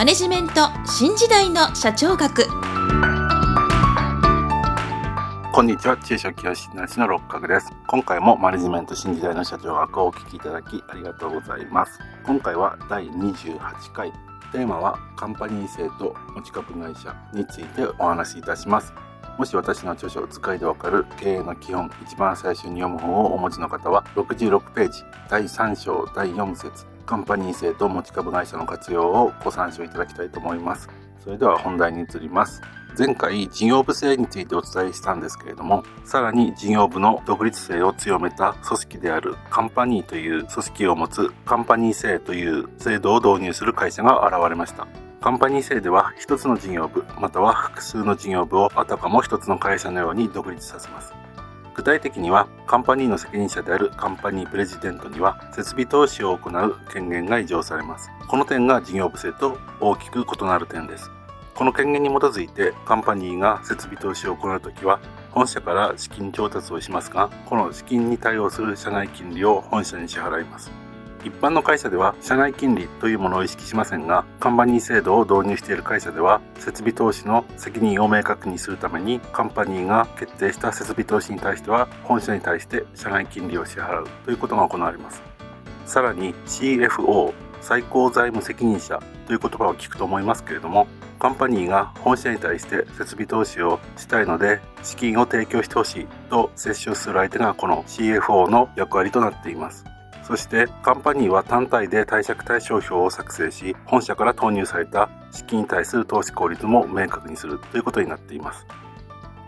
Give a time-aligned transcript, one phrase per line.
[0.00, 2.46] マネジメント新時代の社長学。
[5.52, 5.98] こんにちは。
[5.98, 7.70] 中小企業診断士の六角です。
[7.86, 11.98] 今回もマネジメント新時代の社長学をお聞きいただきありがとうございます。
[12.24, 14.10] 今回は第28回。
[14.52, 18.94] テーマはカンパニー制と持ち株会社についてお話しいたします。
[19.36, 26.89] もし私の著書を使いでわかる経営の基本一番最初に読む本をお持ちの方は66ページ第3章第4節。
[27.10, 30.88] カンパニー制と持ち株会社の活用をご参照いただきたいと思います。
[31.24, 32.62] それでは本題に移ります。
[32.96, 44.86] 前回事業部制についてお伝えしたんですけれどもさらに事業部の独立性を強めた組織であるカンパニーという組織を持つカンパニー制という制度を導入する会社が現れました。
[45.20, 51.12] カンパニー制では一つの事業部または複数の事業部をあたかも一つの会社のように独立させます。
[51.74, 58.10] 具体的にはカンパニーの責任者であるカンパニープレジデントには設備投資を行う権限が移譲されます。
[58.28, 61.10] この点が事業部制と大きく異なる点です。
[61.54, 64.98] この権限に基づいてカンパニーが設備投資を行うときは
[65.30, 70.70] 本社から資金調達をしますがこの資金に対応する社内金利を本社に支払います。
[71.22, 85.22] 一般の会社では社内金利というものを意識しませんがカンパニー制度を導入している会社では設備投資の責任を明確にするためにカンパニーが決定した設備投資に対しては本社に対して社内金利を支払うということが行われます。
[85.86, 90.86] さらに CFO 最高財務責任者という言葉を聞くと思いますけれども
[91.18, 99.84] カンパニーが本社に対して設備投資をしたいので資金を提供してほしいと接触する相手がこの CFO の役割となっています。
[100.30, 108.64] そしてカンパニーは単体で貸借対照表を作成し本社から投入された資金に対する投資効率も明確にするということになっています。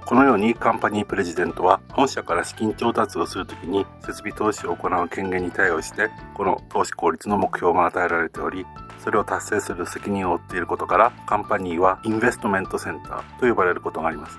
[0.04, 8.66] このようにカンパニープレジデントは本社から資金調達をするときに設備投資を行う権限に対応してこの投資効率の目標が与えられており
[8.98, 14.36] それを達成する責任を負っていることからカンパニーはインベストメントセンターと呼ばれることがあります。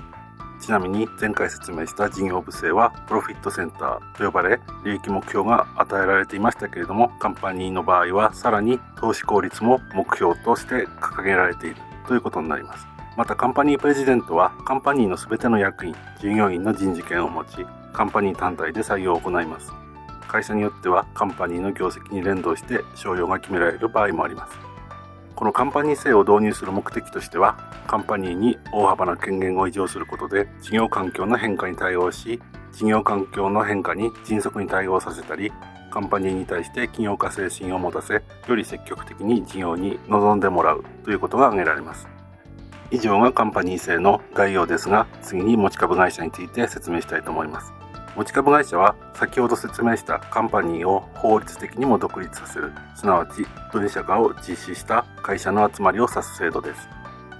[0.62, 11.78] ちなみに前回説明した事業部制はプロフィットセンターと呼ばれ利益目標が与えられていましたけれどもカンパニーの場合はさらに投資効率も目標として掲げられている
[12.08, 12.88] ということになります。
[13.16, 19.72] またカンパニープレジデントはカンパニーの全ての役員従業員の人事権を持ちカンパニー単体で採用を行います。
[20.28, 24.73] 会社によってはカンパニーの業績に連動して商用が決められる場合もあります。
[25.36, 27.58] このカンパニー制を導入する目的としては
[27.88, 32.40] カンパニーに大幅な権限を移譲することで事業環境の変化に対応し
[32.72, 35.52] 事業環境の変化に迅速に対応させたり
[35.92, 38.16] カンパニーに対して起業家精神を持たせ
[38.48, 42.08] より積極的に事業に臨んでもらうということが挙げられます。
[42.90, 47.74] 以上がカンパニー制の概要ですが次に持ち株会社について説明したいと思います。
[48.16, 52.72] 持ち株会社は先ほど説明したカンパニーを法律的にも独立させる。
[52.96, 56.88] すなわち分社化を実施した会社の集まりを指す制度です。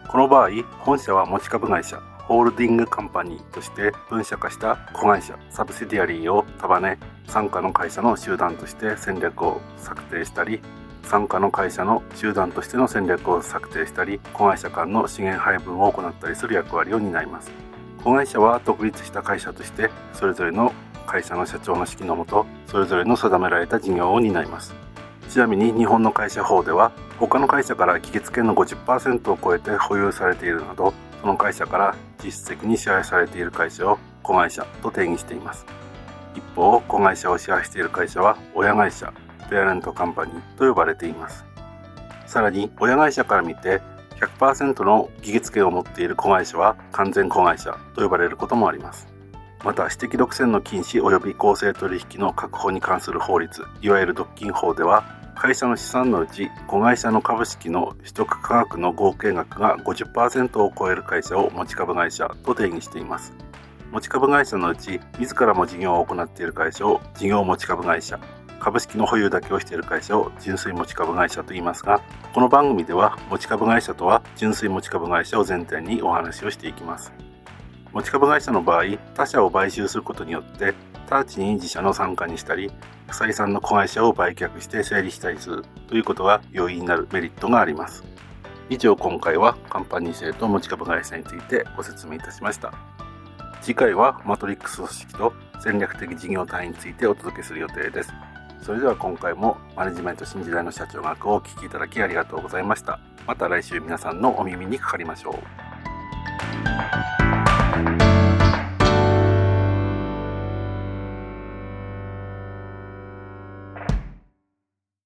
[0.08, 6.98] この場合本社は持ち株会社ホールディングカンパニーとして分社化した子会社サブシディアリーを束ね
[7.28, 10.62] 傘下の会社の集団として戦略を策定したり
[11.04, 17.73] 傘下の会社の集団としての戦略を策定したり子会社間の資源配分を行ったりする役割を担います。
[18.04, 20.74] 子会社は独立した会社としてそれぞれの
[21.08, 24.74] 会社の社長の指揮のもとそれぞれの定められた事業を担います。
[25.30, 35.66] ちなみに日本の会社法では他の会社から議決権の50%を超えて保有されているなどその会社から実質的に支配されている会社を子会社と定義しています。
[36.36, 39.14] 一方子会社を支配している会社は親会社
[39.50, 41.46] ペアレントカンパニーと呼ばれています。
[42.26, 43.82] さらに親会社から見て
[44.20, 49.08] 100%の議決権を持っている子会社は完全子会社と呼ばれることもあります。
[49.64, 63.34] また私的独占の禁止及び公正取引の確保に関する法律いわゆる独禁法では会社の資産のうち子会社の株式の取得価格の合計額が50%を超える会社を持ち株会社と定義しています。
[63.92, 68.20] 持ち株会社のうち自らも事業を行っている会社を事業持ち株会社
[68.64, 72.02] 株式の保有だけをしている会社を純粋持ち株会社と言いますが
[72.34, 77.12] この番組では持ち株会社とは純粋持ち株会社を前提にお話をしていきます。
[77.92, 80.74] 持ち株会社の場合他社を買収することによって
[81.10, 82.72] 直ちに自社の参加にしたり
[83.08, 88.06] 不採算の子会社を売却して整理したりするということが容易になるメリットがあります。
[88.70, 92.74] 以上今回はカンパニー制と持ち株会社についてご説明いたしました。
[93.62, 98.14] 次回はマトリックス組織と戦略的事業単位についてお届けする予定です。
[98.64, 103.00] それでは今回もマネジメント新時代の社長学をお聴きいただきありがとうございました。
[103.28, 105.63] また来週皆さんのお耳にかかりましょう。